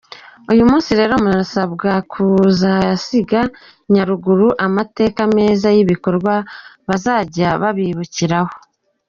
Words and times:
Uyu 0.51 0.63
munsi 0.69 0.89
rero 0.99 1.13
murasabwa 1.23 1.91
kuzasiga 2.11 3.41
Nyaruguru 3.93 4.47
amateka 4.65 5.21
meza 5.37 5.67
y’ibikorwa 5.75 6.33
bazajya 6.87 7.49
babibukiraho”. 7.61 8.51